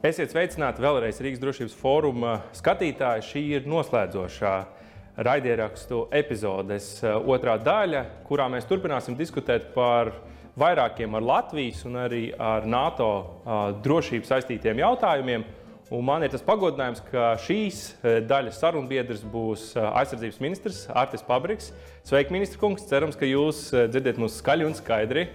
[0.00, 3.20] Esiet sveicināti vēlreiz Rīgas drošības fóruma skatītāji.
[3.20, 4.52] Šī ir noslēdzošā
[5.26, 10.14] raidierakstu epizodes uh, otrā daļa, kurā mēs turpināsim diskutēt par
[10.56, 15.44] vairākiem ar Latvijas un arī ar NATO uh, drošību saistītiem jautājumiem.
[15.92, 21.74] Un man ir tas pagodinājums, ka šīs uh, daļas sarunbiedrs būs aizsardzības ministrs Artis Pabriks.
[22.08, 22.88] Sveiki, ministra kungs!
[22.88, 25.28] Cerams, ka jūs dzirdat mūs skaļi un skaidri.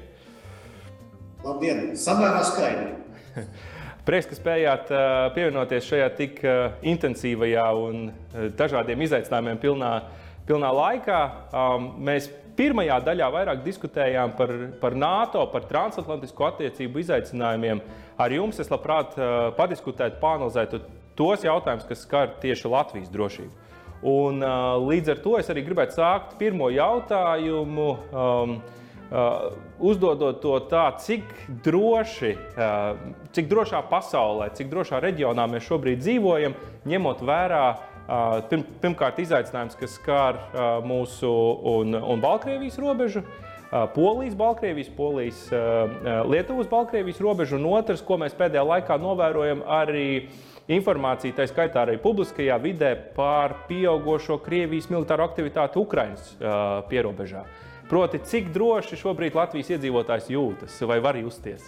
[1.45, 1.91] Labdien!
[1.93, 2.95] Samērā skaidri!
[4.05, 4.89] Prieks, ka spējāt
[5.33, 6.41] pievienoties šajā tik
[6.85, 8.03] intensīvajā un
[8.53, 9.89] dažādiem izaicinājumiem pilnā,
[10.45, 11.21] pilnā laikā.
[12.05, 17.81] Mēs pirmajā daļā vairāk diskutējām par, par NATO, par transatlantisko attiecību izaicinājumiem.
[18.21, 19.17] Ar jums es labprāt
[19.57, 20.83] padiskutētu, pāanalizētu
[21.17, 23.65] tos jautājumus, kas skar tieši Latvijas drošību.
[24.05, 24.45] Un,
[24.85, 27.91] līdz ar to es arī gribētu sākt pirmo jautājumu.
[28.13, 28.59] Um,
[29.79, 31.25] uzdodot to tā, cik
[31.63, 32.97] droši, uh,
[33.35, 36.55] cik drošā pasaulē, cik drošā reģionā mēs šobrīd dzīvojam,
[36.89, 41.29] ņemot vērā uh, pirm, pirmkārt izaicinājumus, kas skar uh, mūsu
[41.75, 43.21] un, un Baltkrievijas robežu.
[43.65, 48.97] Uh, Polijas, Baltkrievijas, Polijas, uh, uh, Lietuvas, Baltkrievijas robežu, un otrs, ko mēs pēdējā laikā
[49.01, 50.07] novērojam, arī
[50.71, 56.31] informācija, tā skaitā arī publiskajā vidē, par pieaugušo Krievijas militāro aktivitāti Ukraiņas
[56.89, 57.43] pierobežā.
[57.45, 61.67] Uh, Proti, cik droši šobrīd Latvijas iedzīvotājs jūtas vai var justies?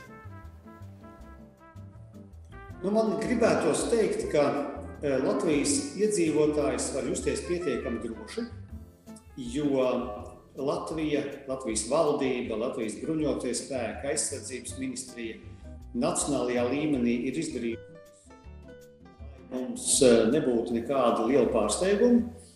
[2.82, 4.45] Nu, man gribētos teikt, ka
[5.02, 8.48] e, Latvijas iedzīvotājs var justies pietiekami droši,
[9.54, 9.84] jo
[10.58, 15.38] Latvija, Latvijas valdība, Latvijas bruņotie spēki, aizsardzības ministrija
[15.98, 17.94] nacionālajā līmenī ir izdarījusi,
[19.52, 22.47] lai mums e, nebūtu nekāda liela pārsteiguma.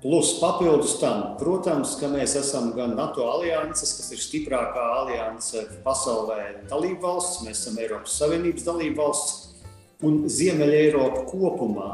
[0.00, 6.64] Plus papildus tam, protams, ka mēs esam gan NATO alianses, kas ir stiprākā alianse pasaulē,
[6.70, 9.50] dalība valsts, mēs esam Eiropas Savienības dalība valsts,
[10.08, 11.90] un Ziemeļa Eiropa kopumā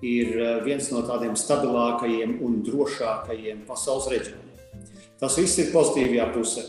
[0.00, 4.48] ir eh, viens no tādiem stabilākajiem un drošākajiem pasaules reģioniem.
[5.20, 6.64] Tas viss ir pozitīvajā pusē.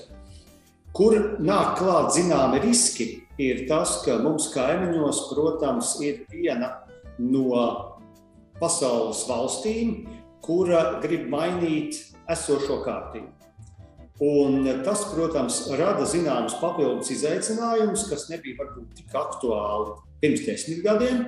[0.91, 6.73] Kur nāk klāt zināmi riski, ir tas, ka mums kaimiņos, protams, ir viena
[7.15, 7.55] no
[8.59, 10.01] pasaules valstīm,
[10.51, 12.01] kura grib mainīt
[12.31, 13.29] esošo kārtību.
[14.21, 21.23] Un tas, protams, rada zināmus papildus izaicinājumus, kas nebija varbūt tik aktuāli pirms desmit gadiem,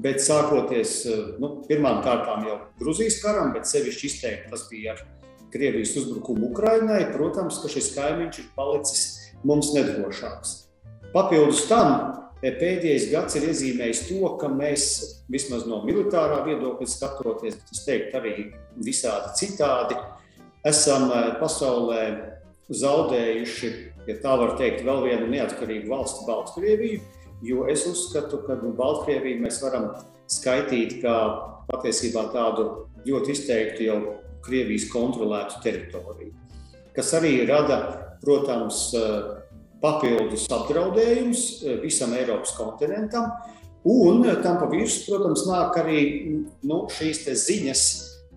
[0.00, 0.94] bet sākoties
[1.42, 5.04] nu, pirmām kārtām jau Grūzijas karam, bet sevišķi izteikti tas bija ar
[5.52, 7.02] Krievijas uzbrukumu Ukrainai.
[7.12, 9.04] Protams, ka šis kaimiņš ir palicis
[9.44, 10.56] mums nedrošāks.
[11.12, 12.23] Papildus tam
[12.58, 14.86] pēdējais gads ir iezīmējis to, ka mēs
[15.32, 18.34] vismaz no militārā viedokļa skatoties, bet es teiktu arī
[18.84, 19.96] visādi citādi,
[20.68, 22.02] esam eh, pasaulē
[22.74, 23.70] zaudējuši,
[24.08, 27.02] ja tā var teikt, vēl vienu neatkarīgu valsti, Baltkrieviju.
[27.44, 29.90] Jo es uzskatu, ka nu, Baltkrieviju mēs varam
[30.32, 31.16] skaitīt kā
[31.68, 32.68] patiesībā tādu
[33.04, 33.98] ļoti izteiktu jau
[34.44, 36.34] Krievijas kontrolētu teritoriju,
[36.96, 37.78] kas arī rada,
[38.20, 39.43] protams, eh,
[39.82, 43.30] papildus apdraudējums eh, visam Eiropas kontinentam.
[43.84, 46.00] Un eh, tam pa virsmu, protams, nāk arī
[46.64, 47.84] nu, šīs ziņas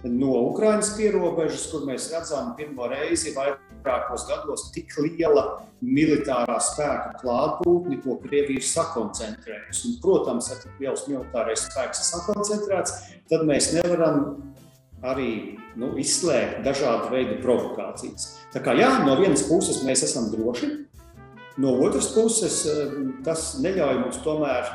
[0.05, 5.45] no Ukraiņas pierobežas, kur mēs redzam pirmo reizi vairākos gados tik liela
[5.81, 9.87] militārā spēka klātbūtni, ko Krievija ir sakoncentrējusi.
[9.89, 12.97] Un, protams, ja tik liels militārais spēks ir sakoncentrēts,
[13.31, 14.21] tad mēs nevaram
[15.05, 18.33] arī nu, izslēgt dažādu veidu provokācijas.
[18.53, 20.71] Tā kā jā, no vienas puses mēs esam droši,
[21.57, 22.91] No otras puses, eh,
[23.25, 24.67] tas neļauj mums tomēr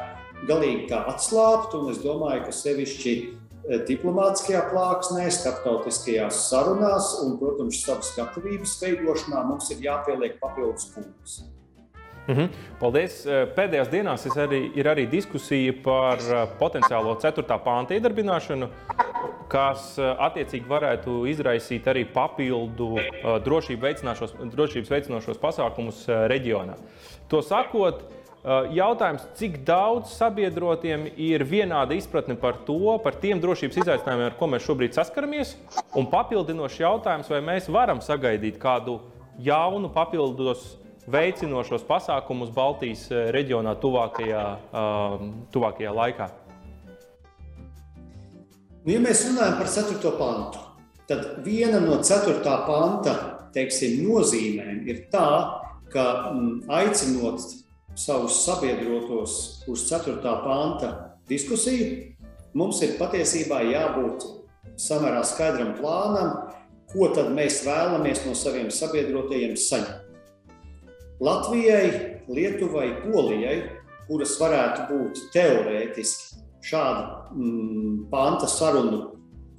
[0.48, 8.10] galīgi atslābt, un es domāju, ka sevišķi eh, diplomātiskajā plāksnē, starptautiskajās sarunās un, protams, savas
[8.18, 11.44] gatavības veidošanā mums ir jāpieliek papildus punktus.
[12.26, 12.48] Mm -hmm.
[12.80, 13.26] Paldies!
[13.26, 16.18] Eh, pēdējās dienās arī, ir arī diskusija par
[16.58, 17.58] potenciālo 4.
[17.64, 18.68] pānta iedarbināšanu
[19.52, 26.78] kas eh, attiecīgi varētu izraisīt arī papildu eh, drošības veicinošos pasākumus eh, reģionā.
[27.32, 28.04] To sakot,
[28.74, 34.48] jautājums, cik daudz sabiedrotiem ir vienāda izpratne par to, par tiem drošības izaicinājumiem, ar ko
[34.50, 35.54] mēs šobrīd saskaramies,
[35.96, 38.98] un papildinošs jautājums, vai mēs varam sagaidīt kādu
[39.38, 40.72] jaunu papildus
[41.06, 44.44] veicinošos pasākumus Baltijas reģionā tuvākajā,
[45.54, 46.28] tuvākajā laikā.
[48.82, 50.10] Nu, ja mēs runājam par 4.
[50.18, 50.62] pantu,
[51.06, 52.40] tad viena no 4.
[52.66, 53.12] panta
[53.54, 55.28] teiksim, nozīmēm ir tā,
[55.92, 57.44] ka mm, aicinot
[57.94, 59.36] savus sabiedrotos
[59.70, 60.16] uz 4.
[60.42, 60.90] panta
[61.30, 62.08] diskusiju,
[62.58, 64.26] mums ir patiesībā jābūt
[64.82, 66.34] samērā skaidram plānam,
[66.90, 70.10] ko tad mēs vēlamies no saviem sabiedrotajiem saņemt.
[71.22, 73.56] Latvijai, Lietuvai, Polijai
[74.08, 79.02] kuras varētu būt teorētiski šāda mm, panta sarunu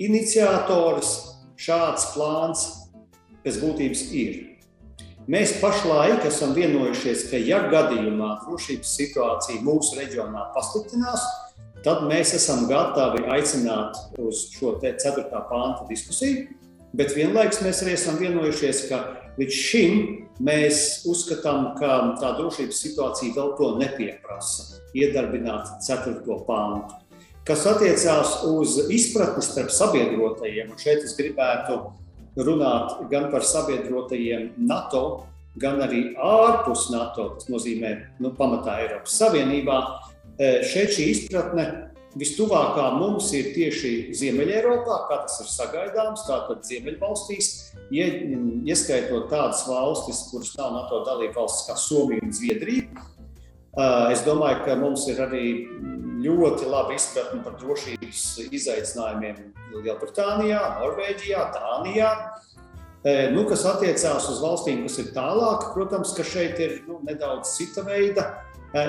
[0.01, 1.13] iniciatoras,
[1.59, 2.65] šāds plāns
[3.43, 4.41] pēc būtības ir.
[5.29, 11.23] Mēs pašlaik esam vienojušies, ka, ja gadījumā drošības situācija mūsu reģionā pasliktinās,
[11.83, 15.23] tad mēs esam gatavi aicināt uz šo 4.
[15.49, 16.49] pānta diskusiju.
[16.93, 18.99] Bet vienlaikus mēs arī esam vienojušies, ka
[19.39, 20.01] līdz šim
[20.43, 26.21] mēs uzskatām, ka tā drošības situācija vēl to nepieprasa iedarbināt 4.
[26.47, 26.99] pāntu.
[27.43, 31.81] Kas attiecās uz izpratni starp sabiedrotajiem, un šeit es gribētu
[32.39, 35.25] runāt gan par sabiedrotajiem NATO,
[35.59, 37.91] gan arī ārpus NATO, tas nozīmē
[38.23, 39.79] nu, pamatā Eiropas Savienībā.
[40.39, 41.65] E, šeit šī izpratne
[42.19, 47.49] vistuvākā mums ir tieši Ziemeļ-Eiropā, kā tas ir sagaidāms, tātad Ziemeļvalstīs,
[47.93, 53.09] ieskaitot tādas valstis, kuras nav NATO dalība valstis kā Somija un Zviedrija.
[54.13, 55.47] Es domāju, ka mums ir arī
[56.23, 58.23] ļoti laba izpratne par drošības
[58.53, 59.39] izaicinājumiem
[59.73, 62.11] Lielbritānijā, Norvēģijā, Dānijā.
[63.33, 67.83] Nu, kas attiecās uz valstīm, kas ir tālāk, protams, ka šeit ir nu, nedaudz cita
[67.83, 68.29] veida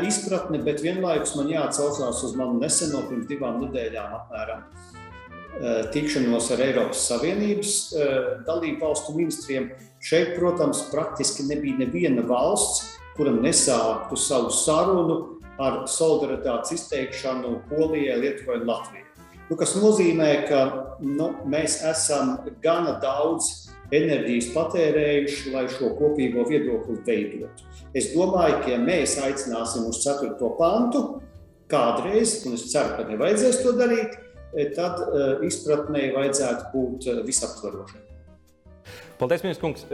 [0.07, 4.65] izpratne, bet vienlaikus man jāatcaucās uz manu neseno, pirms divām nedēļām apmēram,
[5.95, 7.75] tikšanos ar Eiropas Savienības
[8.49, 9.69] dalību valstu ministriem.
[10.05, 15.19] Šeit, protams, praktiski nebija neviena valsts, kura nesāktu savu sarunu
[15.63, 19.05] ar solidaritātes izteikšanu Polijai, Lietuvai un Latvijai.
[19.51, 20.61] Nu, kas nozīmē, ka
[21.05, 27.67] nu, mēs esam gana daudz enerģijas patērējuši, lai šo kopīgo viedokli veidotu.
[27.97, 30.35] Es domāju, ka ja mēs aicināsim uz 4.
[30.59, 31.05] pantu
[31.71, 34.17] kādreiz, un es ceru, ka nevajadzēs to darīt,
[34.77, 38.03] tad uh, izpratnē vajadzētu būt uh, visaptvarošai.
[39.19, 39.85] Paldies, Mīsīs kungs.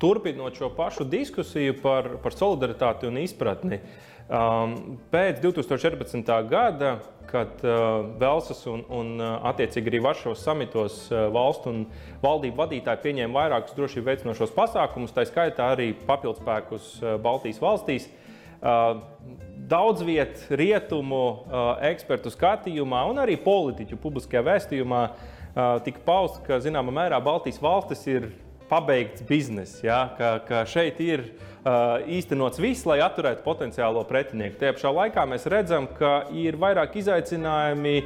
[0.00, 3.80] Turpinot šo pašu diskusiju par, par solidaritāti un izpratni.
[3.80, 6.32] Uh, pēc 2014.
[6.50, 6.98] gada,
[7.28, 11.82] kad uh, Velsas un, un uh, attiecīgi arī Varšavas samitos uh, valstu un
[12.22, 18.08] valdību vadītāji pieņēma vairākus drošību veicinošos pasākumus, tā skaitā arī papildspēkus Baltijas valstīs.
[19.70, 21.20] Daudz vietu rietumu
[21.86, 25.02] ekspertu skatījumā un arī politiķu publiskajā vēstījumā
[25.86, 28.32] tika pausts, ka zināmā mērā Baltijas valstis ir
[28.68, 30.02] pabeigts bizness, ja?
[30.18, 34.58] ka, ka šeit ir uh, īstenots viss, lai atturētu potenciālo pretinieku.
[34.60, 37.96] Tajā pašā laikā mēs redzam, ka ir vairāk izaicinājumi.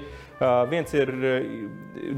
[0.43, 1.51] Uh, viens ir uh,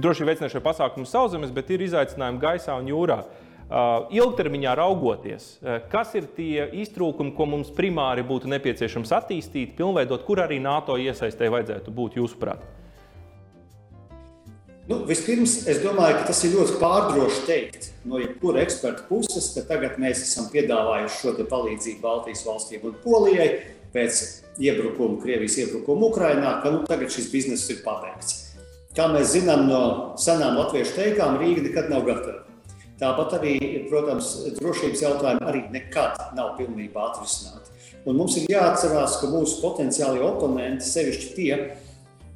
[0.00, 3.22] droši veicinošie pasākumi sauszemes, bet ir izaicinājumi gaisā un jūrā.
[3.64, 10.24] Uh, ilgtermiņā raugoties, uh, kas ir tie iztrūkumi, ko mums primāri būtu nepieciešams attīstīt, pilnveidot,
[10.28, 12.83] kur arī NATO iesaistē vajadzētu būt jūsuprāt?
[14.84, 19.62] Nu, vispirms, es domāju, ka tas ir ļoti pārdroši teikt no jebkura eksperta puses, ka
[19.64, 23.46] tagad mēs esam piedāvājuši šo palīdzību Baltijas valstīm un Polijai
[23.94, 24.20] pēc
[24.60, 28.42] iebrukuma, Krievijas iebrukuma Ukrainā, ka nu, tagad šis bizness ir pabeigts.
[28.94, 29.80] Kā mēs zinām no
[30.20, 32.42] senām latviešu teikām, Rīga nekad nav gatava.
[33.00, 33.54] Tāpat arī,
[33.88, 37.72] protams, drošības jautājumi arī nekad nav pilnībā atrisināti.
[38.04, 41.56] Un mums ir jāatcerās, ka mūsu potenciālie oponenti, sevišķi tie,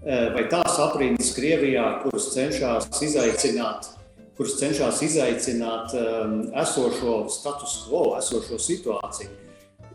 [0.04, 3.90] vai tās aprindas Krievijā, kuras cenšas izaicināt,
[4.38, 9.30] kuras cenšas izaicināt um, esošo status quo, esošo situāciju.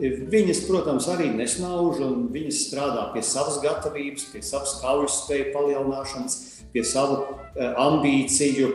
[0.02, 5.54] Eh, viņas, protams, arī nesnauž, un viņas strādā pie savas gatavības, pie savas kaujas spēju
[5.56, 6.40] palielināšanas,
[6.74, 8.74] pie savu uh, ambīciju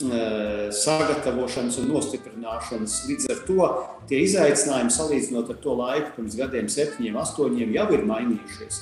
[0.00, 2.94] sagatavošanas un nostiprināšanas.
[3.04, 3.66] Līdz ar to
[4.08, 8.78] tie izaicinājumi, salīdzinot ar to laiku, pirms gadiem, septiņiem, astoņiem, jau ir mainījušies.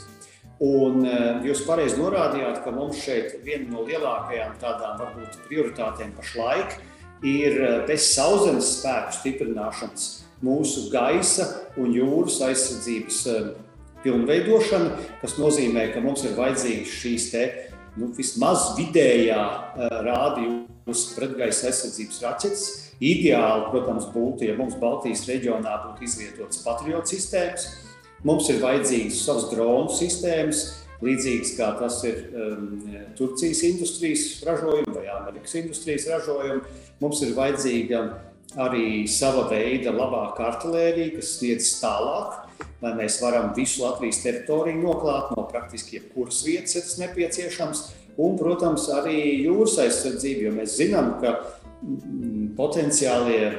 [0.59, 6.75] Un eh, jūs pareizi norādījāt, ka mums šeit viena no lielākajām tādām varbūt prioritātēm pašlaik
[7.23, 10.09] ir eh, bez sauszemes spēku stiprināšanas
[10.43, 11.47] mūsu gaisa
[11.79, 13.49] un jūras aizsardzības eh,
[14.03, 17.47] pilnveidošana, kas nozīmē, ka mums ir vajadzīgas šīs te,
[17.99, 19.43] nu, vismaz vidējā
[20.07, 22.69] rādījuma pretgaisa aizsardzības raķetes.
[22.99, 27.67] Ideāli, protams, būtu, ja mums Baltijas reģionā būtu izvietotas patriotu sistēmas,
[28.27, 30.65] Mums ir vajadzīgas savas dronu sistēmas,
[31.05, 32.65] līdzīgas kā tas ir um,
[33.19, 36.65] Turcijas industrijas ražojumi vai Amerikas industrijas ražojumi.
[36.99, 38.03] Mums ir vajadzīga
[38.59, 42.41] arī sava veida labāka artērija, kas sniedz tālāk,
[42.83, 47.85] lai mēs varam visu Latvijas teritoriju noklāt no praktiski jebkuras vietas, ja tas nepieciešams.
[48.19, 51.37] Un, protams, arī jūras aizsardzība, jo mēs zinām, ka
[51.85, 53.53] mm, potenciālie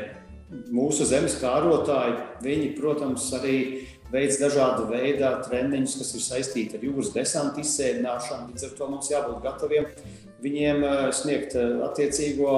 [0.73, 3.55] mūsu zemes kārotāji, viņi, protams, arī
[4.13, 8.51] veids dažādu veidu treniņus, kas ir saistīti ar jūras desantu izsēdināšanu.
[8.53, 9.89] Līdz ar to mums jābūt gataviem
[10.43, 12.53] viņiem eh, sniegt eh, attiecīgo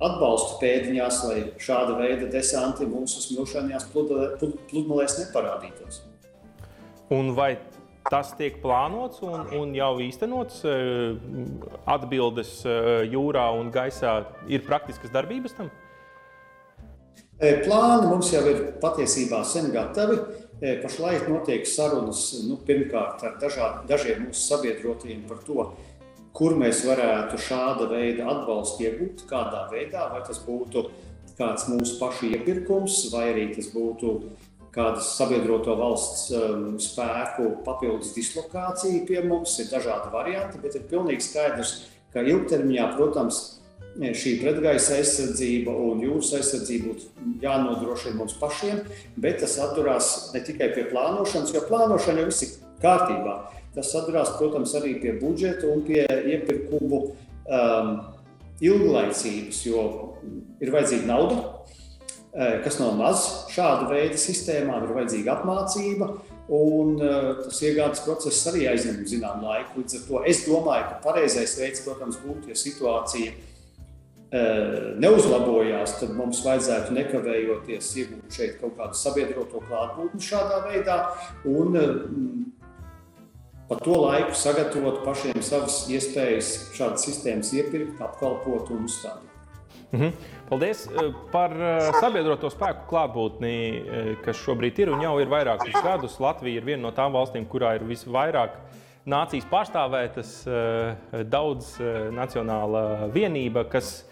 [0.00, 6.00] atbalstu pēdiņās, lai šāda veida desanti mūsu smilšainajās pludmalēs neparādītos.
[7.12, 7.52] Un vai
[8.08, 10.62] tas tiek plānots un, un jau īstenots?
[11.84, 12.54] Atbildes
[13.12, 15.68] jūrā un gaisā ir praktiskas darbības tam?
[17.40, 20.16] Plāni mums jau ir patiesībā sen gatavi.
[20.60, 25.70] Pašlaik notiek sarunas nu, pirmkārt ar dažād, dažiem mūsu sabiedrotiem par to,
[26.36, 30.84] kur mēs varētu šāda veida atbalstu iegūt, kādā veidā, vai tas būtu
[31.38, 34.12] kāds mūsu pašu iepirkums, vai arī tas būtu
[34.74, 39.56] kādas sabiedroto valsts um, spēku papildus dislokācija pie mums.
[39.62, 41.72] Ir dažādi varianti, bet ir pilnīgi skaidrs,
[42.12, 43.40] ka ilgtermiņā, protams,
[43.98, 48.84] šī pretgaisa aizsardzība un jūras aizsardzība būtu jānodrošina mums pašiem,
[49.20, 53.36] bet tas atturās ne tikai pie plānošanas, jo plānošana jau viss ir kārtībā.
[53.74, 57.92] Tas atturās, protams, arī pie budžeta un pie iepirkumu um,
[58.62, 59.84] ilglaicības, jo
[60.60, 61.36] ir vajadzīga nauda,
[62.34, 66.12] eh, kas nav maz šāda veida sistēmām, ir vajadzīga apmācība.
[66.50, 69.84] Un uh, tas iegādes process arī aizņem zināmu laiku.
[69.84, 73.49] Līdz ar to es domāju, ka pareizais veids, protams, būtu, ja situācija uh,
[74.30, 80.98] neuzlabojās, tad mums vajadzētu nekavējoties iegūt šeit kaut kādu sabiedroto klātbūtni šādā veidā.
[81.50, 82.60] Un, uh,
[83.70, 89.30] pa to laiku sagatavot pašiem savas iespējas šādas sistēmas iepirkt, apkalpot un uzstādīt.
[89.92, 90.12] Mm -hmm.
[90.48, 95.82] Paldies eh, par eh, sabiedroto spēku klātbūtni, eh, kas šobrīd ir un jau ir vairākus
[95.82, 96.20] gadus.
[96.20, 98.50] Latvija ir viena no tām valstīm, kurā ir visvairāk
[99.06, 100.44] nācijas pārstāvētas,
[101.24, 101.80] daudz
[102.12, 104.04] nacionāla vienība, kas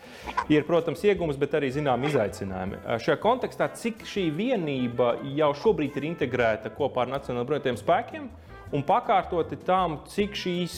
[0.53, 2.83] ir, protams, iegūms, bet arī zinām izaicinājumi.
[3.05, 8.31] Šajā kontekstā, cik šī vienība jau šobrīd ir integrēta kopā ar Nacionālajiem bruņotajiem spēkiem?
[8.75, 10.77] un pakārtoti tam, cik šīs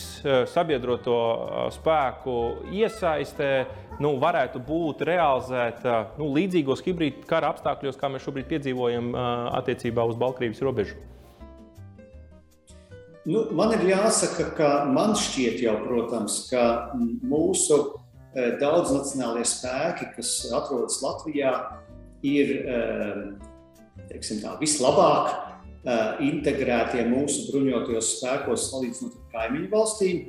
[0.50, 1.16] sabiedroto
[1.74, 2.36] spēku
[2.74, 3.50] iesaistē
[4.02, 9.14] nu, varētu būt realizēta nu, līdzīgos hibrīda kara apstākļos, kā mēs šobrīd piedzīvojam
[9.60, 10.98] attiecībā uz Baltkrievijas robežu.
[13.28, 17.82] Nu, man ir jāsaka, ka man šķiet, jau, protams, ka mūsu
[18.34, 21.54] daudznacionālie spēki, kas atrodas Latvijā,
[22.26, 22.52] ir
[24.10, 25.32] teiksim, tā, vislabāk
[26.22, 30.28] integrētie mūsu bruņotajos spēkos salīdzinot ar kaimiņu valstīm.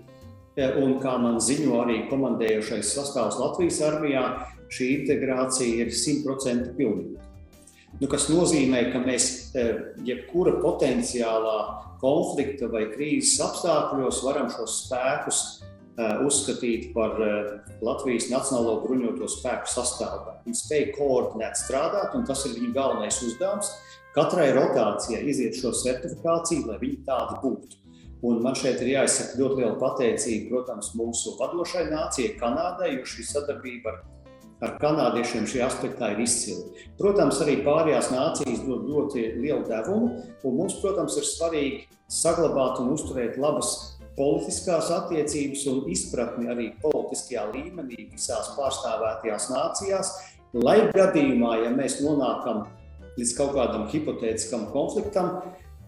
[0.81, 4.23] Un kā man ziņo arī komandējošais sastāvs Latvijas armijā,
[4.71, 7.27] šī integrācija ir 100% pilnīga.
[7.99, 9.25] Nu, kas nozīmē, ka mēs
[10.07, 11.57] jebkura potenciālā
[12.01, 15.41] konflikta vai krīzes apstākļos varam šos spēkus
[15.99, 17.17] uzskatīt par
[17.83, 20.43] Latvijas Nacionālo bruņoto spēku sastāvdaļu.
[20.45, 23.73] Viņi spēj koordinēt strādāt, un tas ir viņu galvenais uzdevums
[24.11, 27.77] Katrai rotācijai iziet šo certifikāciju, lai viņi tādi būtu.
[28.27, 33.23] Un man šeit ir jāizsaka ļoti liela pateicība, protams, mūsu vadošai nācijai, Kanādai, jo šī
[33.29, 34.01] sadarbība ar,
[34.67, 36.67] ar kanādiešiem šajā aspektā ir izcila.
[36.99, 40.11] Protams, arī pārējās nācijas dod ļoti lielu devumu,
[40.43, 47.47] un mums, protams, ir svarīgi saglabāt un uzturēt labas politiskās attiecības un izpratni arī politiskajā
[47.53, 50.13] līmenī visās pārstāvētajās nācijās,
[50.57, 52.65] lai gadījumā, ja mēs nonākam
[53.17, 55.41] līdz kaut kādam hipotētiskam konfliktam.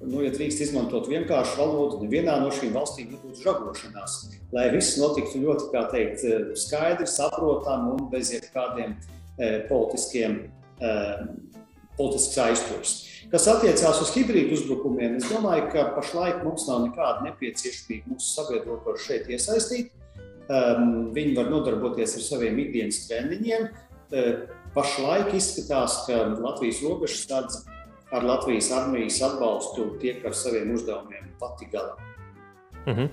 [0.04, 4.18] Nu, ja drīkst izmantot vienkāršu valodu, nevienā no šīm valstīm nebūtu žagošanās.
[4.52, 6.26] Lai viss notiktu ļoti teikt,
[6.60, 10.42] skaidri, saprotami un bez jebkādiem e, politiskiem,
[10.84, 10.92] e,
[11.98, 12.94] politisks aizturs.
[13.32, 19.06] Kas attiecās uz hibrīdu uzbrukumiem, es domāju, ka pašlaik mums nav nekāda nepieciešamība mūsu sabiedrotos
[19.08, 19.94] šeit iesaistīt.
[20.44, 23.70] Um, viņi var nodarboties ar saviem ikdienas treniņiem.
[24.14, 27.62] Uh, Pašlaik izskatās, ka Latvijas robežsardze
[28.14, 31.94] ar Latvijas armijas atbalstu tiek ar saviem uzdevumiem pati galā.
[32.86, 33.10] Mm -hmm.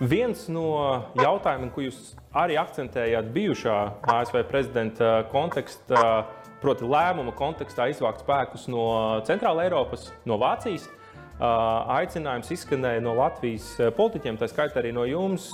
[0.00, 6.24] Viens no jautājumiem, ko jūs arī akcentējāt bijušā ASV prezidenta kontekstā,
[6.64, 8.84] proti, lēmuma kontekstā izvākt spēkus no
[9.28, 10.88] Centrāla Eiropas, no Vācijas.
[11.34, 15.48] Aicinājums izskanēja no Latvijas politiķiem, tā skaitā arī no jums,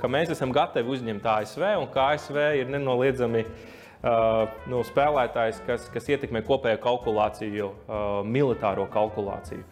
[0.00, 3.44] ka mēs esam gatavi uzņemt ASV un ka ASV ir nenoliedzami
[4.72, 7.70] nu, spēlētājs, kas, kas ietekmē kopējo kalkulāciju,
[8.26, 9.62] militāro kalkulāciju.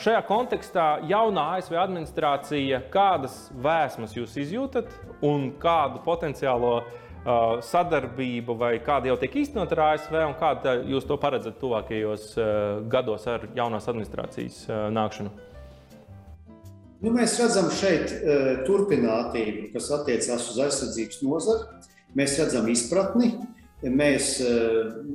[0.00, 4.88] Šajā kontekstā jaunā ASV administrācija, kādas vēsmas jūs izjūtat
[5.28, 11.04] un kādu potenciālo uh, sadarbību vai kāda jau tiek īstenot ar ASV un kāda jūs
[11.08, 12.32] to paredzat tuvākajos
[12.88, 14.64] gados ar jaunās administrācijas
[14.96, 15.30] nākšanu?
[17.00, 18.10] Nu, mēs redzam šeit
[18.66, 21.86] turpinātību, kas attiecās uz aizsardzības nozari.
[22.16, 23.30] Mēs redzam izpratni,
[23.80, 24.34] mēs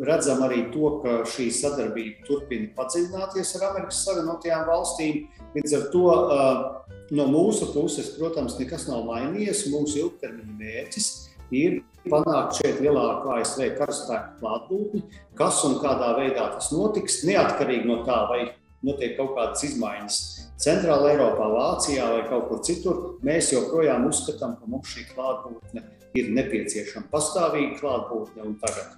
[0.05, 5.25] redzam arī to, ka šī sadarbība turpina padziļināties ar Amerikas Savienotajām valstīm.
[5.57, 6.05] Līdz ar to
[7.17, 9.67] no mūsu puses, protams, nekas nav mainījies.
[9.73, 11.11] Mūsu ilgtermiņa mērķis
[11.53, 15.03] ir panākt šeit lielāku ASV karaspēku klātbūtni,
[15.37, 18.41] kas un kādā veidā tas notiks, neatkarīgi no tā, vai
[18.85, 20.19] notiek kaut kādas izmaiņas
[20.61, 25.83] Centrālā Eiropā, Vācijā vai kaut kur citur, mēs joprojām uzskatām, ka mums šī klātbūtne
[26.15, 28.93] ir nepieciešama pastāvīga klātbūtne un tagad.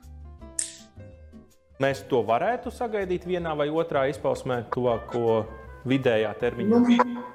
[1.81, 5.43] Mēs to varētu sagaidīt vienā vai otrā izpausmē, tuvāko
[5.89, 6.79] vidējā termiņā.
[6.85, 7.25] Nu,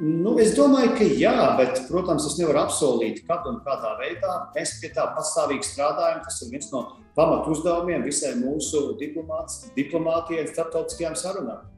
[0.00, 4.38] nu, es domāju, ka jā, bet, protams, es nevaru apsolīt, kad un kādā veidā.
[4.56, 6.22] Mēs pie tā pastāvīgi strādājam.
[6.24, 11.70] Tas ir viens no pamatu uzdevumiem visai mūsu diplomātijai starptautiskajām sarunām.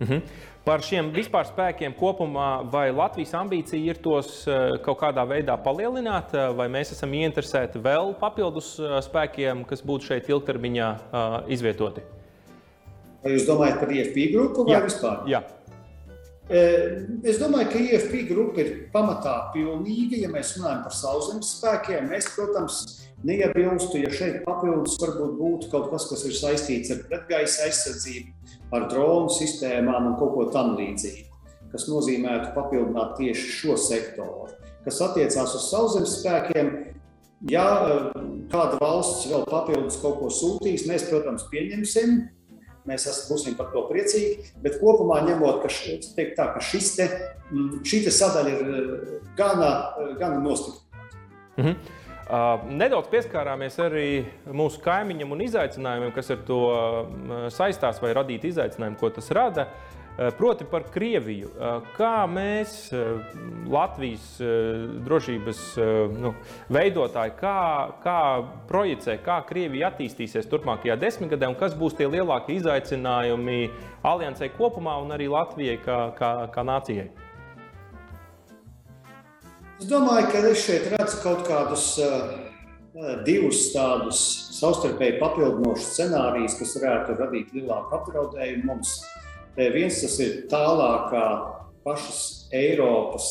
[0.00, 0.20] Mm -hmm.
[0.64, 6.32] Par šiem vispār spēkiem kopumā, vai Latvijas ambīcija ir tos eh, kaut kādā veidā palielināt,
[6.32, 10.88] eh, vai mēs esam ieinteresēti vēl papildus eh, spēkiem, kas būtu šeit ilgtermiņā
[11.48, 12.00] izvietoti?
[13.24, 15.20] Vai jūs domājat par IFP grupu vai jā, vispār?
[15.28, 15.42] Jā.
[16.44, 20.18] Es domāju, ka IFP grupa ir pamatā pilnīga.
[20.20, 22.82] Ja mēs runājam par sauszemes spēkiem, mēs, protams,
[23.24, 28.88] neiebilstu, ja šeit papildus varbūt būtu kaut kas, kas ir saistīts ar pretgaisa aizsardzību ar
[28.90, 31.30] dronu sistēmām un kaut ko tamlīdzīgu,
[31.72, 34.52] kas nozīmētu papildināt tieši šo sektoru.
[34.84, 36.72] Kas attiecās uz sauszemes spēkiem,
[37.48, 38.08] ja eh,
[38.52, 42.18] kāda valsts vēl papildus kaut ko sūtīs, mēs, protams, pieņemsim.
[42.84, 45.70] Mēs būsim par to priecīgi, bet kopumā ņemot, ka,
[46.16, 47.08] teikt, tā, ka šis te,
[47.50, 50.82] mm, šī te sadaļa ir eh, gana, eh, gana nostiprināta.
[51.56, 52.02] Mm -hmm.
[52.80, 56.60] Nedaudz pieskārāmies arī mūsu kaimiņam un izaicinājumiem, kas ar to
[57.52, 59.66] saistās, vai radīt izaicinājumu, ko tas rada.
[60.14, 61.48] Proti par Krieviju.
[61.96, 62.92] Kā mēs,
[63.66, 64.26] Latvijas
[65.06, 65.62] drošības
[66.14, 66.30] nu,
[66.70, 67.56] veidotāji, kā,
[68.04, 68.20] kā
[68.68, 73.58] projicē, kā Krievija attīstīsies turpmākajā desmitgadē un kas būs tie lielākie izaicinājumi
[74.06, 77.10] aliansē kopumā un arī Latvijai kā, kā, kā nācijai?
[79.82, 81.96] Es domāju, ka es šeit redzu kaut kādus
[83.26, 84.20] divus tādus
[84.54, 88.94] savstarpēji papildinošus scenārijus, kas varētu radīt lielāku apdraudējumu mums.
[89.56, 91.24] Viens tas ir tālākā
[91.84, 92.20] pašas
[92.54, 93.28] Eiropas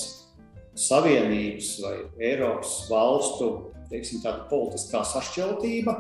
[0.80, 1.96] Savienības vai
[2.32, 3.50] Eiropas valstu
[3.92, 5.94] teiksim, politiskā sašķeltība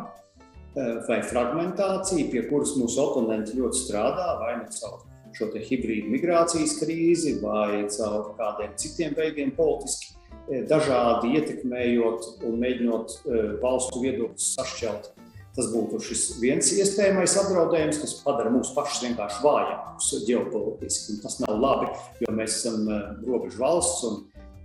[1.07, 5.03] vai fragmentācija, pie kuras mūsu oponenti ļoti strādā, vai nu caur
[5.37, 10.13] šo hibrīdu migrācijas krīzi, vai caur kādiem citiem veidiem politiski
[10.51, 15.13] Eh, dažādi ietekmējot un mēģinot eh, valstu viedokļus sašķelt.
[15.53, 21.19] Tas būtu šis viens iespējamais apdraudējums, kas padara mūs pašus vienkārši vājākus ģeopolitiski.
[21.21, 21.91] Tas nav labi,
[22.23, 24.21] jo mēs esam eh, robežu valsts un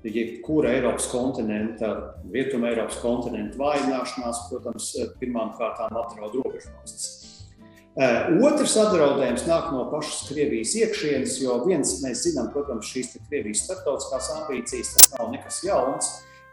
[0.09, 1.93] jebkura Eiropas kontinenta,
[2.33, 7.29] Rietumē Eiropas kontinenta vājināšanās, protams, pirmām kārtām apdraud robežu valstis.
[7.99, 13.65] Eh, otrs apdraudējums nāk no pašas Krievijas iekšienes, jo viens mēs zinām, protams, šīs Krievijas
[13.67, 16.13] starptautiskās ambīcijas, tas nav nekas jauns,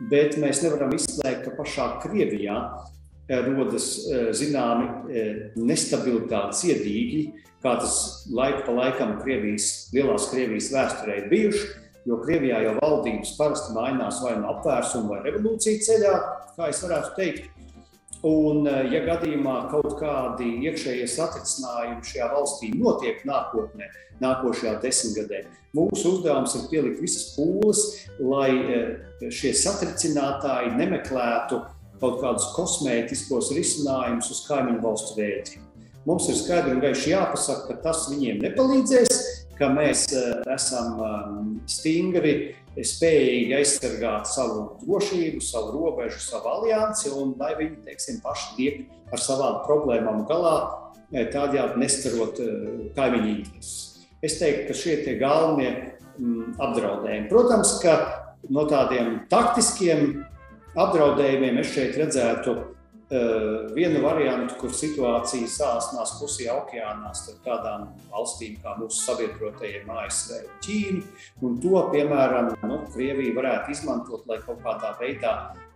[0.10, 2.95] bet mēs nevaram izslēgt, ka pašā Krievijā eh,
[3.30, 5.16] rodas eh, zināmi
[5.58, 7.24] nestabilitātes iedīgi,
[7.66, 11.66] kā tas laiku pa laikam Krievijas, lielās Krievijas vēsturē ir bijuši,
[12.06, 16.16] jo Krievijā jau valdības parasti mainās vai no apvērsuma vai revolūcija ceļā,
[16.58, 17.52] kā es varētu teikt.
[18.26, 23.90] Un, eh, ja gadījumā kaut kādi iekšējie satricinājumi šajā valstī notiek nākotnē,
[24.22, 25.44] nākošajā desmitgadē,
[25.76, 27.84] mūsu uzdevums ir pielikt visas pūles,
[28.18, 31.62] lai eh, šie satricinātāji nemeklētu
[32.02, 35.64] kaut kādus kosmētiskos risinājumus uz kaimiņu valstu rēķinu.
[36.06, 39.24] Mums ir skaidri un gaiši jāpasaka, ka tas viņiem nepalīdzēs,
[39.58, 41.00] ka mēs eh, esam
[41.72, 42.36] stingri
[42.84, 49.22] spējīgi aizsargāt savu drošību, savu robežu, savu aliansi, un lai viņi teiksim, paši tiek ar
[49.22, 50.56] savām problēmām galā,
[51.12, 52.50] e, tādējādi neskarot e,
[52.98, 54.06] kaimiņu intereses.
[54.26, 57.30] Es teiktu, ka šie ir galvenie mm, apdraudējumi.
[57.32, 57.96] Protams, ka
[58.52, 60.26] no tādiem taktiskiem
[60.76, 62.56] apdraudējumiem es šeit redzētu
[63.06, 70.40] Eh, vienu variantu, kur situācija sāsnās klusajā okeānā starp tādām valstīm kā mūsu sabiedrotajiem ASV
[70.40, 71.04] un Ķīnu.
[71.46, 75.36] Un to, piemēram, nu, Krievija varētu izmantot, lai kaut kādā veidā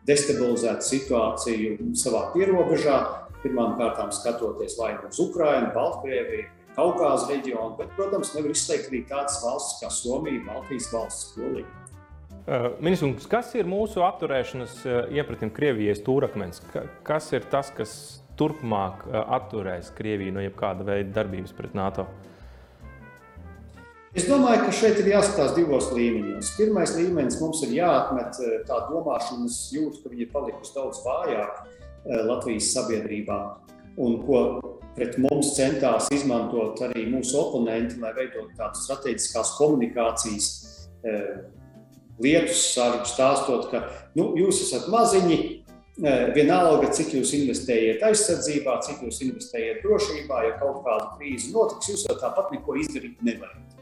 [0.09, 2.97] destabilizētu situāciju savā pierobežā.
[3.43, 6.47] Pirmkārt, skatoties vai nu uz Ukrajinu, Baltkrieviju,
[6.79, 11.78] Kaukāzes reģionu, bet, protams, nevar izslēgt arī tādas valstis kā Somija, Baltijas valsts, Polija.
[12.47, 16.63] Uh, Ministrs, kas ir mūsu atturēšanas uh, iepratim Krievijai stūrakmens?
[17.05, 17.91] Kas ir tas, kas
[18.39, 22.07] turpmāk uh, atturēs Krieviju no jebkāda veida darbības pret NATO?
[24.17, 26.55] Es domāju, ka šeit ir jāskatās divos līmeņos.
[26.57, 31.59] Pirmais līmenis mums ir jāatmet tā domāšana, es jūtu, ka viņi ir palikusi daudz vājāk
[32.25, 33.37] Latvijas sabiedrībā,
[34.01, 34.39] un ko
[34.95, 40.49] pret mums centās izmantot arī mūsu oponenti, lai veidotu tādas strateģiskās komunikācijas
[42.23, 43.85] lietus sargu, stāstot, ka
[44.19, 45.39] nu, jūs esat maziņi,
[45.99, 52.05] Vienalga, cik jūs investējat aizsardzībā, cik jūs investējat drošībā, ja kaut kāda krīze notiks, jūs
[52.07, 53.75] jau tāpat neko izdarīt nevarat.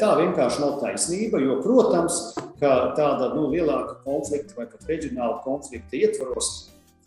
[0.00, 2.16] Tā vienkārši nav taisnība, jo, protams,
[2.62, 6.50] ka tāda nu, lielāka konflikta vai pat reģionāla konflikta ietvaros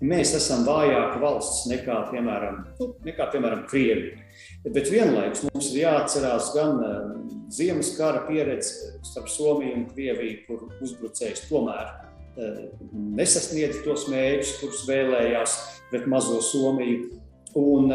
[0.01, 4.17] mēs esam vājāka valsts nekā, piemēram, nu, nekā, piemēram Krievija.
[4.67, 6.81] Bet vienlaikus mums ir jāatcerās gan
[7.53, 11.95] Ziemas kara pieredze starp Somiju un Krieviju, kur uzbrucējs tomēr
[13.17, 15.55] nesasniedz tos mērķus, kurus vēlējās
[15.91, 17.15] pret mazo Somiju.
[17.57, 17.89] Un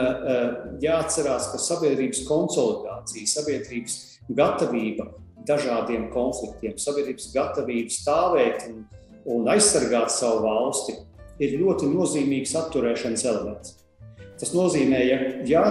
[0.83, 3.99] jāatcerās, ka sabiedrības konsolidācija, sabiedrības
[4.35, 5.13] gatavība
[5.47, 8.83] dažādiem konfliktiem, sabiedrības gatavība stāvēt un,
[9.31, 10.97] un aizsargāt savu valsti
[11.41, 13.77] ir ļoti nozīmīgs atturēšanas elements.
[14.41, 15.65] Tas nozīmē, ja, ja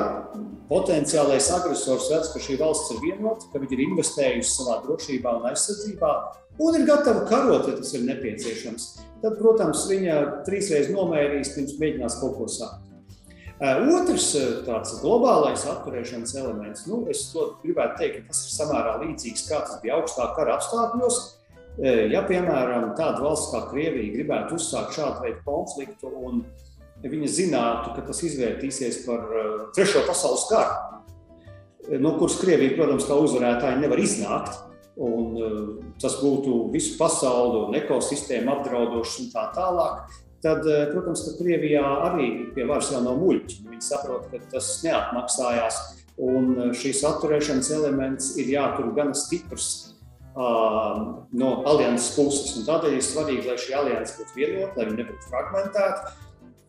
[0.71, 5.49] potenciālais agresors redz, ka šī valsts ir vienota, ka viņi ir investējuši savā drošībā un
[5.51, 6.11] aizsardzībā
[6.61, 8.87] un ir gatava karot, ja tas ir nepieciešams,
[9.23, 12.87] tad, protams, viņa trīsreiz nomērīs, pirms mēģinās kaut ko sākt.
[13.61, 14.31] Otrs
[14.65, 17.27] tāds globālais atturēšanas elements, nu, es
[17.61, 21.19] gribētu teikt, ka tas ir samērā līdzīgs, kā tas bija augstā kara apstākļos.
[21.79, 26.41] Ja, piemēram, tāda valsts kā Krievija gribētu uzsākt šādu veidu konfliktu un
[27.01, 29.23] viņa zinātu, ka tas izvērtīsies par
[29.75, 34.59] trešo pasaules karu, no kuras Krievija, protams, kā uzvarētāji nevar iznākt,
[35.01, 35.39] un
[36.01, 40.03] tas būtu visu pasauli un ekosistēmu apdraudošs un tā tālāk,
[40.43, 43.63] tad, protams, ka Krievijā arī pie varas jau nav muļķi.
[43.71, 45.79] Viņi saprot, ka tas neatmaksājās,
[46.21, 49.90] un šīs atturēšanas elements ir jātur gan stiprs
[50.35, 52.55] no alianses puses.
[52.59, 56.13] Un tādēļ ir svarīgi, lai šī alianse būtu vienota, lai viņa nebūtu fragmentēta,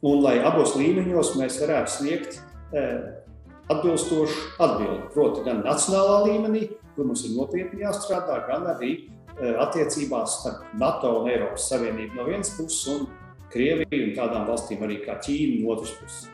[0.02, 3.22] un lai abos līmeņos mēs varētu sniegt uh,
[3.70, 5.08] atbilstošu atbildi.
[5.14, 11.20] Proti, gan nacionālā līmenī, kur mums ir nopietni jāstrādā, gan arī uh, attiecībās starp NATO
[11.20, 13.10] un Eiropas Savienību no vienas puses un
[13.52, 16.28] Krieviju un tādām valstīm arī kā Ķīna no otras puses.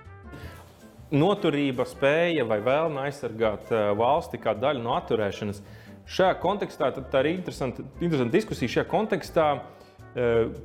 [1.14, 5.62] Noturība, spēja vai vēlme aizsargāt valsti kā daļu no atturēšanas.
[6.08, 8.74] Šajā kontekstā tā ir interesanta, interesanta diskusija.
[8.78, 9.48] Šajā kontekstā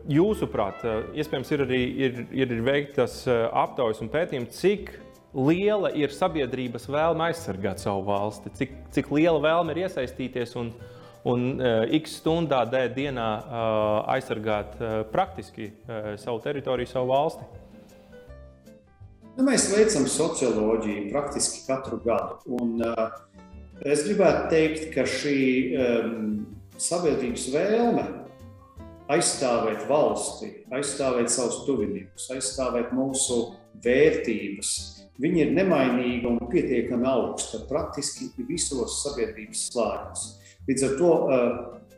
[0.10, 0.84] jūsuprāt,
[1.20, 4.94] iespējams, ir arī ir, ir veiktas aptaujas un pētījumi, cik
[5.34, 10.70] liela ir sabiedrības vēlme aizsargāt savu valsti, cik, cik liela vēlme ir iesaistīties un,
[11.28, 17.50] un uh, x stundā D dienā uh, aizsargāt uh, praktiski uh, savu teritoriju, savu valsti?
[19.34, 22.38] Nu, mēs veicam socioloģiju praktiski katru gadu.
[22.60, 23.08] Un, uh,
[23.82, 25.40] es gribētu teikt, ka šī
[25.74, 26.28] um,
[26.78, 28.04] sabiedrības vēlme
[29.14, 33.40] aizstāvēt valsti, aizstāvēt savus tuviniekus, aizstāvēt mūsu
[33.84, 34.70] vērtības,
[35.22, 40.28] viņi ir nemainīga un pietiekami augsta praktiski visos sabiedrības slāņos.
[40.70, 41.50] Līdz ar to eh,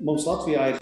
[0.08, 0.82] mums Latvijā ir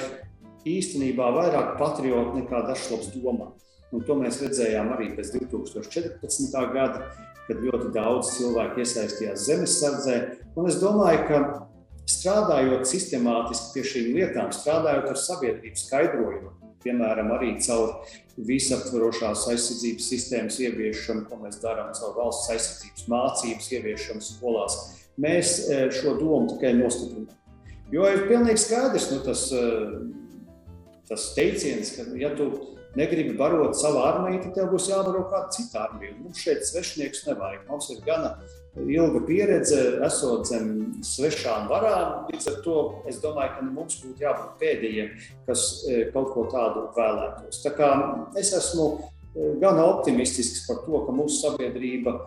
[0.77, 3.51] īstenībā vairāk patriotu nekā dažs domā.
[3.93, 6.55] Un to mēs redzējām arī pēc 2014.
[6.73, 7.11] gada,
[7.47, 10.17] kad ļoti daudz cilvēku iesaistījās zemesardzē.
[10.57, 11.41] Un es domāju, ka
[12.09, 16.51] strādājot sistemātiski pie šīm lietām, strādājot ar sabiedrības skaidrojumu,
[16.83, 17.93] piemēram, arī caur
[18.47, 24.79] visaptvarošās aizsardzības sistēmas ieviešanu, ko mēs darām caur valsts aizsardzības mācības ieviešanu skolās,
[25.21, 27.29] mēs eh, šo domu tikai nostiprinām.
[27.93, 32.49] Jo ir pilnīgi skaidrs, nu, tas, eh, tas teiciens, ka, ja tu
[32.95, 36.13] negribi barot savu armiju, tad tev būs jābaro kāda cita armija.
[36.19, 37.63] Mums šeit svešinieks nevajag.
[37.69, 38.35] Mums ir gana
[38.77, 40.69] ilga pieredze, esot zem
[41.05, 42.27] svešām varām.
[42.31, 42.77] Līdz ar to
[43.09, 45.11] es domāju, ka mums būtu jābūt pēdējiem,
[45.47, 47.61] kas eh, kaut ko tādu vēlētos.
[47.65, 47.91] Tā kā
[48.39, 52.17] es esmu eh, gana optimistisks par to, ka mūsu sabiedrība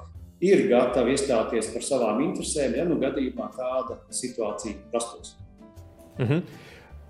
[0.44, 5.36] ir gatava iestāties par savām interesēm, ja nu gadījumā tāda situācija rastos.
[6.18, 6.42] Mm -hmm.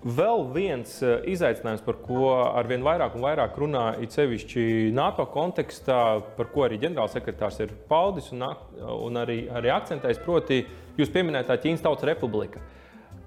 [0.07, 5.97] Vēl viens eh, izaicinājums, par ko arvien vairāk un vairāk runā, ir sevišķi NATO kontekstā,
[6.37, 8.45] par ko arī ģenerālsekretārs ir paudis un,
[8.87, 10.61] un arī, arī akcentējis, proti,
[10.95, 12.61] jūs pieminētā Ķīnas Tautas Republika.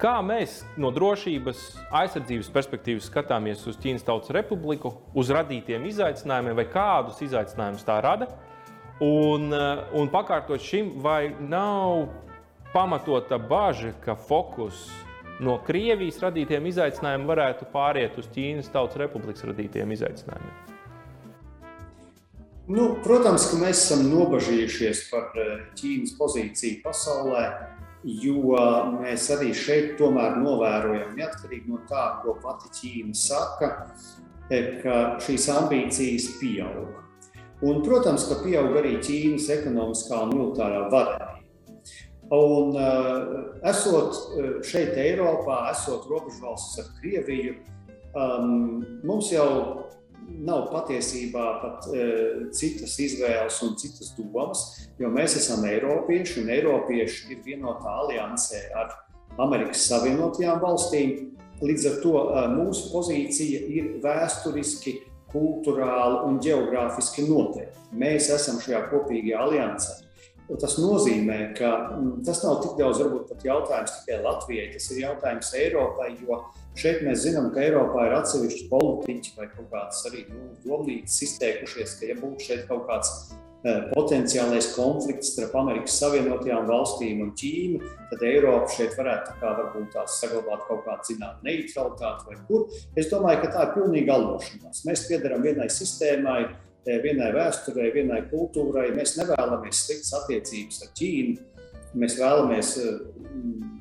[0.01, 1.66] Kā mēs no drošības
[2.01, 8.31] aizsardzības perspektīvas skatāmies uz Ķīnas Tautas Republiku, uz radītiem izaicinājumiem, vai kādus izaicinājumus tā rada?
[9.05, 12.09] Un, eh, un pakārtot šim, vai nav
[12.73, 14.88] pamatota bažas, ka fokus
[15.40, 20.79] no Krievijas radītiem izaicinājumiem varētu pāriet uz Ķīnas Tautas Republikas radītiem izaicinājumiem?
[22.70, 27.44] Nu, protams, ka mēs esam nobažījušies par eh, Ķīnas pozīciju pasaulē,
[28.22, 28.61] jo
[29.00, 33.72] mēs arī šeit tomēr novērojam, neatkarīgi no tā, ko pati Ķīna saka,
[34.53, 36.94] eh, ka šīs ambīcijas pieaug.
[37.61, 41.30] Un, protams, ka pieaug arī Ķīnas ekonomiskā un militārā vara.
[42.31, 47.57] Un, uh, esot eh, šeit, Eiropā, esot robežvalsts ar Krieviju,
[48.14, 49.49] um, mums jau
[50.31, 54.62] nav patiesībā pat uh, citas izvēles un citas domas,
[55.01, 58.95] jo mēs esam Eiropieši, un Eiropieši ir vienotā aliansē ar
[59.43, 61.33] Amerikas Savienotajām valstīm.
[61.61, 65.01] Līdz ar to uh, mūsu pozīcija ir vēsturiski,
[65.35, 67.88] kultūrāli un geogrāfiski noteikta.
[67.90, 69.99] Mēs esam šajā kopīgajā aliansē.
[70.59, 75.51] Tas nozīmē, ka mm, tas nav tik daudz varbūt, jautājums tikai Latvijai, tas ir jautājums
[75.61, 76.41] Eiropai, jo
[76.79, 81.95] šeit mēs zinām, ka Eiropā ir atsevišķi politiķi vai kaut kādas arī nu, domnīcas izteikušies,
[82.01, 87.93] ka ja būtu šeit kaut kāds eh, potenciālais konflikts starp Amerikas Savienotajām valstīm un Ķīnu,
[88.11, 92.67] tad Eiropa šeit varētu kā, varbūt tās saglabāt kaut kādu zināmu neutralitāti vai kur.
[92.99, 94.83] Es domāju, ka tā ir pilnīga allošanās.
[94.89, 96.41] Mēs piedaram vienai sistēmai,
[96.87, 98.90] vienai vēsturei, vienai kultūrai.
[98.97, 101.38] Mēs nevēlamies sliktas attiecības ar Ķīnu.
[102.01, 103.81] Mēs vēlamies mm,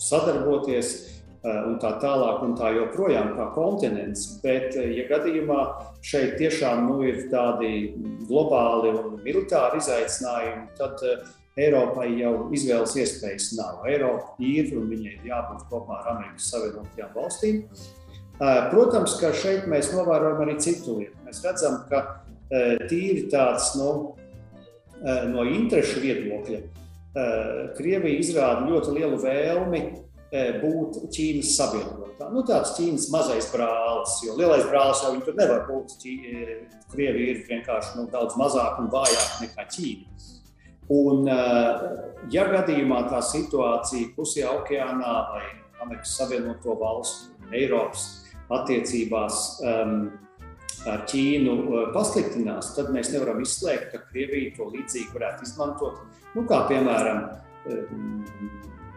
[0.00, 4.38] sadarboties eh, un tā tālāk, un tā joprojām kā kontinents.
[4.44, 5.60] Bet, eh, ja gadījumā
[6.06, 7.90] šeit tiešām nu, ir tādi
[8.28, 11.28] globāli un militāri izaicinājumi, tad eh,
[11.60, 13.82] Eiropai jau izvēles iespējas nav.
[13.90, 17.64] Eiropa ir un viņai ir jābūt kopā ar Amerikas Savienotajām valstīm.
[18.70, 21.18] Protams, ka šeit mēs novērojam arī citu lietu.
[21.26, 22.29] Mēs redzam, ka Eh,
[22.90, 23.90] tīri tāds nu,
[25.04, 26.60] eh, no interešu viedokļa.
[26.60, 29.82] Eh, Krievija izrāda ļoti lielu vēlmi
[30.30, 32.28] būt Ķīnas sabiedrotā.
[32.30, 35.96] Nu, tāds Ķīnas mazais brālis, jo lielais brālis jau tur nevar būt.
[36.92, 40.06] Krievija ir vienkārši nu, daudz mazāka un vājāka nekā Ķīna.
[40.94, 41.26] Un,
[42.30, 45.42] ja gadījumā tā situācija Klusajā okeānā vai
[45.82, 48.06] Amerikas Savienoto Valstu un Eiropas
[48.50, 50.10] attiecībās um,
[50.88, 56.00] ar Ķīnu uh, pasliktinās, tad mēs nevaram izslēgt, ka Krievija to līdzīgi varētu izmantot.
[56.36, 57.26] Nu, kā piemēram,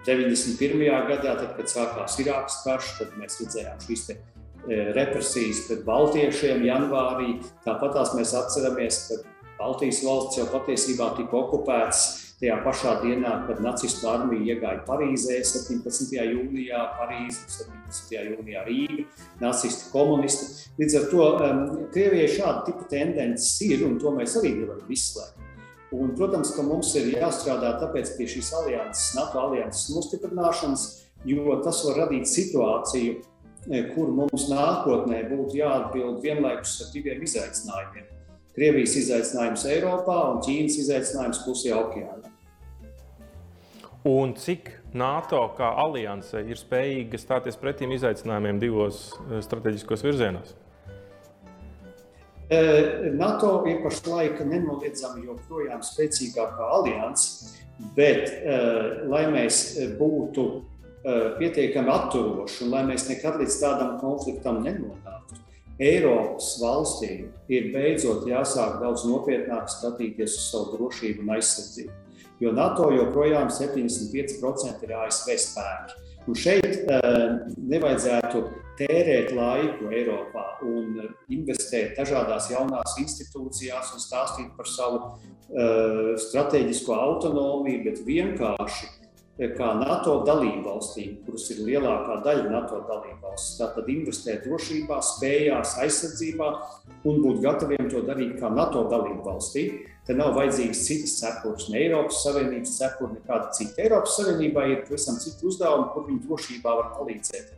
[0.05, 0.77] 91.
[0.79, 4.23] Um, gadā, tad, kad sākās Irākas karš, tad mēs redzējām šīs uh,
[4.95, 7.37] represijas pret baltiešiem janvārī.
[7.67, 9.21] Tāpat mēs atceramies, ka
[9.59, 16.15] Baltijas valsts jau patiesībā tika okupētas tajā pašā dienā, kad nacistu armija iegāja Parīzē 17.
[16.17, 18.17] jūnijā, Parīzē 17.
[18.31, 19.05] jūnijā Rīga,
[19.41, 20.49] nacisti, komunisti.
[20.81, 25.39] Līdz ar to um, Krievijai šāda tipa tendences ir, un to mēs arī nevaram izslēgt.
[25.93, 30.87] Un, protams, ka mums ir jāstrādā tāpēc pie šīs alianses, NATO alianses nostiprināšanas,
[31.29, 33.19] jo tas var radīt situāciju,
[33.69, 38.09] eh, kur mums nākotnē būtu jāatbild vienlaikus ar diviem izaicinājumiem.
[38.53, 42.29] Krievijas izaicinājums Eiropā un Ķīnas izaicinājums Klusajā okeānā.
[44.05, 50.51] Un cik NATO kā alianse ir spējīga stāties pretim izaicinājumiem divos eh, strateģiskos virzienos?
[52.51, 57.55] Eh, NATO ir pašlaik nenoliedzami joprojām spēcīgākā alianse,
[57.95, 59.63] bet, eh, lai mēs
[59.97, 60.47] būtu
[61.03, 65.12] pietiekami atturoši un lai mēs nekad līdz tādam konfliktam nenonāktu,
[65.81, 72.03] Eiropas valstīm ir beidzot jāsāk daudz nopietnāk skatīties uz savu drošību un aizsardzību
[72.43, 76.01] jo NATO joprojām 75% ir ASV spēki.
[76.23, 78.43] Un šeit uh, nevajadzētu
[78.79, 81.01] tērēt laiku Eiropā un
[81.33, 88.89] investēt dažādās jaunās institūcijās un stāstīt par savu uh, strateģisko autonomiju, bet vienkārši
[89.37, 93.57] kā NATO dalībvalstīm, kuras ir lielākā daļa NATO dalībvalstis.
[93.57, 96.49] Tātad investēt drošībā, spējās, aizsardzībā
[97.09, 99.65] un būt gataviem to darīt kā NATO dalībvalstī.
[100.05, 103.79] Te nav vajadzīgs citas cepures, ne Eiropas Savienības cepure, nekāda cita.
[103.81, 107.53] Eiropas Savienībā ir pavisam citi uzdevumi, kur viņi drošībā var palīdzēt.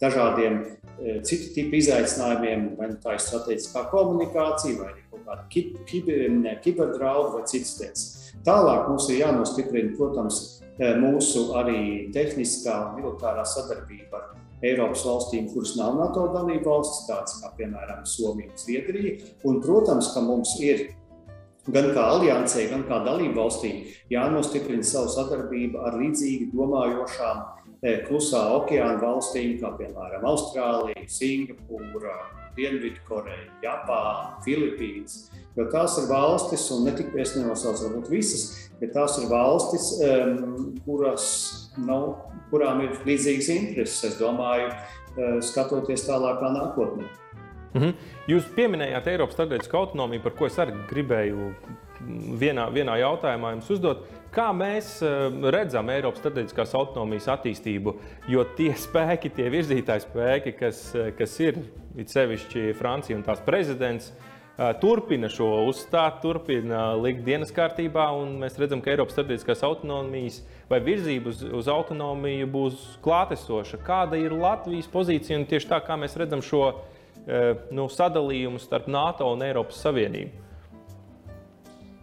[0.00, 5.44] Dažādiem e, citu tipu izaicinājumiem, vai nu tā ir strateģiskā komunikācija, vai kaut kāda
[6.64, 8.06] kiberdraudu vai citas lietas.
[8.46, 11.80] Tālāk mums ir jānostiprina, protams, mūsu arī
[12.14, 14.30] tehniskā un militārā sadarbība ar
[14.64, 19.14] Eiropas valstīm, kuras nav NATO dalība valstis, tādas kā piemēram Somija un Zviedrija.
[19.48, 20.90] Un, protams, ka mums ir
[21.72, 23.72] gan kā aliansē, gan kā dalību valstī
[24.12, 27.40] jānostiprina savu sadarbību ar līdzīgi domājošām
[27.82, 32.16] eh, klusā okeāna valstīm, kā piemēram Austrālija, Singapūra,
[32.56, 35.30] Dienvidkoreja, Japāna, Filipīnas.
[35.58, 38.44] Jo tās ir valstis, un ne tikai es nenosaucu varbūt visas,
[38.80, 39.88] bet tās ir valstis,
[40.86, 41.24] kuras,
[41.82, 41.98] nu,
[42.52, 47.10] kurām ir līdzīgas intereses, es domāju, uh, skatoties tālākā nākotnē.
[47.74, 47.92] Mhm.
[48.30, 51.50] Jūs pieminējāt Eiropas strateģisko autonomiju, par ko es arī gribēju
[52.40, 54.02] vienā, vienā jautājumā jums uzdot.
[54.34, 57.94] Kā mēs eh, redzam Eiropas strateģiskās autonomijas attīstību?
[58.30, 61.58] Jo tie spēki, tie virzītāji spēki, kas, eh, kas ir
[61.98, 64.29] it sevišķi Francija un tās prezidents, eh,
[64.80, 68.10] turpina šo uzstāt, turpina likt dienas kārtībā.
[68.42, 73.80] Mēs redzam, ka Eiropas strateģiskās autonomijas vai virzība uz, uz autonomiju būs klātesoša.
[73.86, 76.66] Kāda ir Latvijas pozīcija un tieši tā, kā mēs redzam šo
[77.72, 80.46] nu, sadalījumu starp NATO un Eiropas Savienību.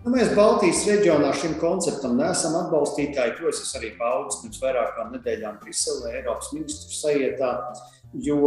[0.08, 3.34] Nu, mēs Baltijas reģionā šim konceptam neesam atbalstītāji.
[3.42, 7.50] To es arī paudu pirms vairākām nedēļām Briselē, Eiropas ministru sajietā.
[8.16, 8.38] Jo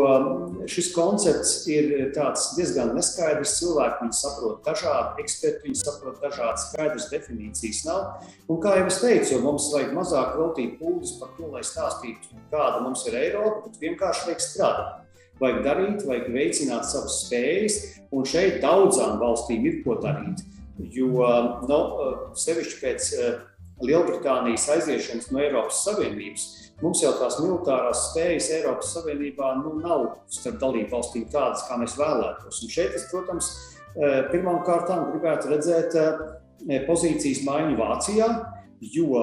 [0.70, 1.90] šis koncepts ir
[2.56, 3.58] diezgan neskaidrs.
[3.58, 8.24] Cilvēki viņu saprot dažādi, eksperti viņu saprot dažādi, skaidrs definīcijas nav.
[8.48, 12.80] Un, kā jau es teicu, mums vajag mazāk veltīt pūles par to, lai stāstītu, kāda
[12.86, 14.96] mums ir Eiropa, bet vienkārši vajag strādāt.
[15.40, 17.78] Vajag darīt, vajag veicināt savas spējas,
[18.16, 20.40] un šeit daudzām valstīm ir ko darīt.
[20.80, 21.28] Jo
[21.68, 21.78] nu,
[22.40, 23.38] sevišķi pēc eh,
[23.84, 26.48] Lielbritānijas aiziešanas no Eiropas Savienības
[26.82, 31.96] mums jau tās militārās spējas Eiropas Savienībā nu, nav starp dalību valstīm tādas, kā mēs
[32.00, 32.62] vēlētos.
[32.64, 33.50] Un šeit es, protams,
[33.96, 38.30] eh, pirmām kārtām gribētu redzēt eh, pozīcijas maiņu Vācijā,
[38.80, 39.20] jo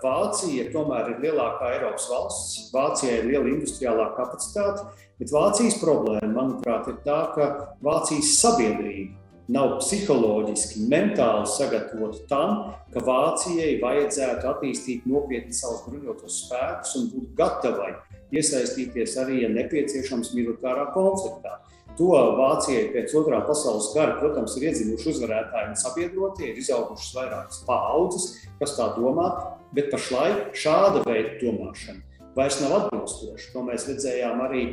[0.00, 4.86] Vācija tomēr ir lielākā Eiropas valsts, Vācijai ir liela industriālā kapacitāte,
[5.20, 7.50] bet Vācijas problēma, manuprāt, ir tā, ka
[7.84, 12.56] Vācijas sabiedrība nav psiholoģiski, mentāli sagatavota tam,
[12.94, 17.92] ka Vācijai vajadzētu attīstīt nopietni savus bruņotos spēkus un būt gatavai
[18.34, 21.60] iesaistīties arī, ja nepieciešams, militārā konfliktā.
[21.96, 27.62] To Vācijai pēc otrā pasaules kara, protams, ir iedzinuši uzvarētāji un sabiedrotie, ir izaugušas vairākas
[27.68, 28.26] paudzes,
[28.60, 29.30] kas tā domā,
[29.76, 32.02] bet pašlaik šāda veida domāšana
[32.36, 33.52] vairs nav atbilstoša.
[33.54, 34.64] To mēs redzējām arī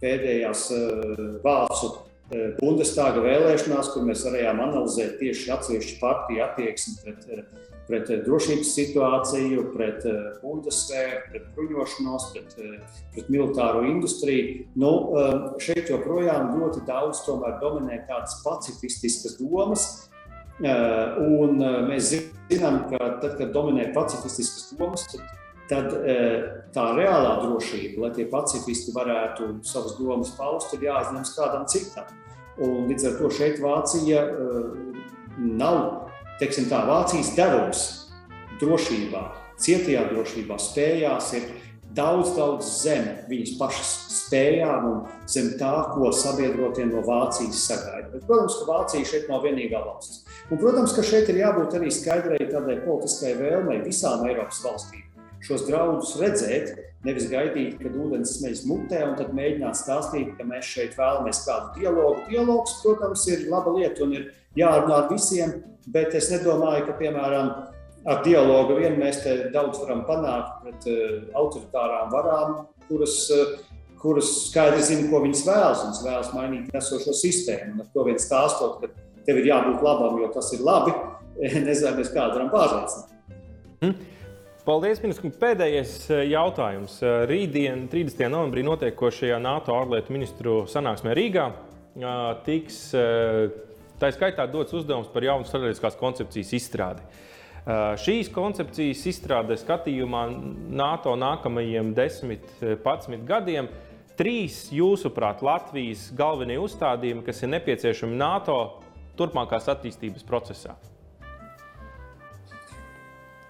[0.00, 1.90] pēdējās uh, vācu
[2.60, 8.74] Bundestāga vēlēšanās, kur mēs varējām analizēt tieši atsevišķu partiju attieksmi pret, eh, pret eh, drošības
[8.76, 10.06] situāciju, pret
[10.42, 12.54] Bundesvēru, pret bruņošanos, pret,
[13.16, 14.68] pret militāro industriju.
[14.78, 14.92] Nu,
[15.62, 19.88] šeit joprojām ļoti daudz dominē tādas pacifistiskas domas.
[20.60, 22.10] Un mēs
[22.50, 25.24] zinām, ka tad, kad dominē pacifistiskas domas, tad
[25.70, 25.94] tad
[26.74, 32.10] tā reālā drošība, lai tie pacifisti varētu savas domas paust, ir jāizņemas kādam citam.
[32.60, 35.00] Un līdz ar to šeit Vācija uh,
[35.38, 37.84] nav, teiksim tā, Vācijas devums
[38.60, 39.24] drošībā,
[39.60, 41.46] cietajā drošībā, spējās ir
[41.96, 44.98] daudz, daudz zem viņas pašas spējām un
[45.30, 48.10] zem tā, ko sabiedrotie no Vācijas sagaida.
[48.12, 50.26] Bet, protams, ka Vācija šeit nav vienīgā valsts.
[50.50, 55.09] Un, protams, ka šeit ir jābūt arī skaidrai tādai politiskai vēlmei visām Eiropas valstīm
[55.44, 56.74] šos draudus redzēt,
[57.06, 61.80] nevis gaidīt, kad ūdens smeļas mutē un tad mēģināt stāstīt, ka mēs šeit vēlamies kādu
[61.80, 62.26] dialogu.
[62.28, 64.26] Dialogs, protams, ir laba lieta un ir
[64.58, 65.56] jārunā ar visiem,
[65.88, 67.50] bet es nedomāju, ka, piemēram,
[68.10, 72.56] ar dialogu vien mēs te daudz varam panākt pret uh, autoritārām varām,
[72.88, 73.56] kuras, uh,
[74.00, 75.84] kuras skaidri zina, ko viņas vēlas.
[75.86, 77.76] Viņas vēlas mainīt esošo sistēmu.
[77.76, 80.94] Un ar to vien stāstot, ka tev ir jābūt labam, jo tas ir labi,
[81.68, 83.16] nezinu, mēs kādu varam pārliecināt.
[83.80, 83.96] Mm.
[84.60, 85.38] Paldies, ministrs.
[85.40, 86.98] Pēdējais eh, jautājums.
[87.00, 88.26] Eh, rītdien, 30.
[88.28, 92.82] novembrī, notiekošajā NATO ārlietu ministru sanāksmē Rīgā eh, tiks
[94.00, 97.04] tā skaitā dots uzdevums par jaunu strateģiskās koncepcijas izstrādi.
[98.00, 100.22] Šīs koncepcijas izstrāde skatījumā
[100.80, 103.68] NATO nākamajiem 10, 11 gadiem.
[104.16, 108.56] Trīs, jūsuprāt, Latvijas galvenie uzstādījumi, kas ir nepieciešami NATO
[109.20, 110.78] turpmākās attīstības procesā?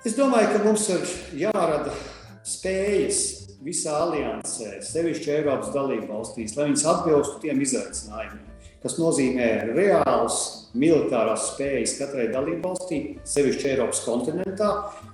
[0.00, 1.02] Es domāju, ka mums ir
[1.42, 1.90] jārada
[2.48, 3.18] spējas
[3.60, 8.46] visā aliansē, sevišķi Eiropas dalību valstīs, lai viņas atbilstu tiem izaicinājumiem.
[8.80, 10.38] Tas nozīmē reāls
[10.72, 14.70] militārās spējas katrai dalībvalstī, sevišķi Eiropas kontinentā.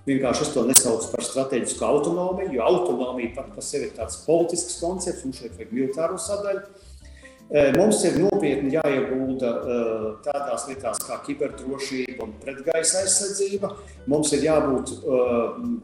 [0.07, 4.79] Vienkārši es to nesaucu par strateģisku autonomiju, jo autonomija pat par sevi ir tāds politisks
[4.85, 6.63] koncepts, un šeit vajag militāro sadaļu.
[7.47, 9.51] Mums ir nopietni jāiegulda
[10.25, 13.71] tādās lietās kā kiberdrošība un pretgaisa aizsardzība.
[14.11, 14.91] Mums ir jābūt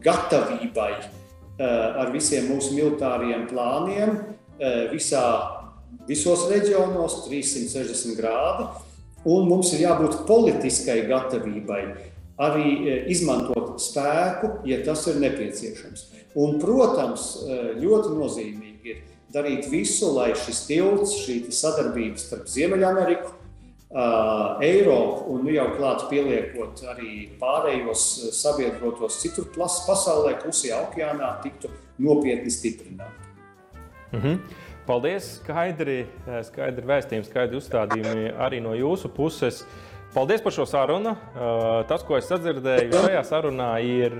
[0.03, 0.93] gatavībai
[1.63, 4.17] ar visiem mūsu militāriem plāniem
[4.91, 5.25] visā,
[6.09, 8.67] visos reģionos, 360 grādi.
[9.23, 11.83] Un mums ir jābūt politiskai gatavībai
[12.43, 16.09] arī izmantot spēku, ja tas ir nepieciešams.
[16.43, 17.45] Un, protams,
[17.79, 18.62] ļoti nozīmīgi
[19.33, 23.39] darīt visu, lai šis tilts, šī sadarbība starp Ziemeļameriku,
[24.65, 28.05] Eiropu un nu jau klāt pieliekot arī pārējos
[28.39, 31.69] sabiedrotos citur pasaulē, klusajā okeānā, tiktu
[32.01, 33.13] nopietni stiprināta.
[34.13, 34.39] Mm -hmm.
[34.87, 36.07] Paldies, skaidri,
[36.43, 39.65] skaidri vēstījumi, skaidri uzstādījumi arī no jūsu puses.
[40.15, 41.15] Paldies par šo sarunu.
[41.89, 44.13] Tas, ko es sadzirdēju šajā sarunā, ir,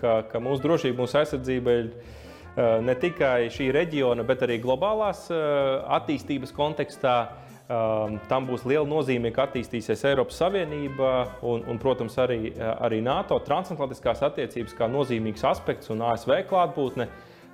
[0.00, 1.88] ka, ka mūsu drošība, mūsu aizsardzība ir
[2.56, 5.38] ne tikai šī reģiona, bet arī globālās eh,
[6.00, 7.20] attīstības kontekstā.
[7.70, 11.10] Um, tam būs liela nozīme, ka attīstīsies Eiropas Savienība
[11.46, 17.06] un, un protams, arī, arī NATO transatlantiskās attiecības kā nozīmīgs aspekts un ASV klātbūtne.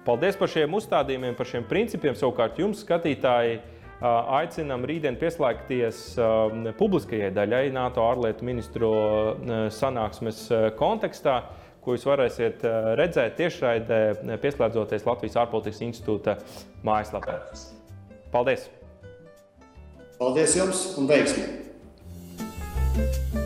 [0.07, 2.17] Paldies par šiem uzstādījumiem, par šiem principiem.
[2.17, 3.59] Savukārt jums, skatītāji,
[4.05, 6.01] Aicinām rītdien pieslēgties
[6.77, 8.91] publiskajai daļai NATO ārlietu ministru
[9.73, 10.43] sanāksmes
[10.77, 11.39] kontekstā,
[11.87, 16.37] ko jūs varēsiet eh, redzēt tiešraidē, eh, pieslēdzoties Latvijas ārpolitikas institūta
[16.87, 17.39] mājaslapē.
[18.35, 18.67] Paldies!
[20.19, 21.49] Paldies jums un veiksmi!
[22.97, 23.46] thank you